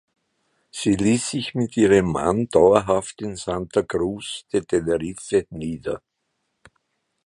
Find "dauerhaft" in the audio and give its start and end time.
2.49-3.21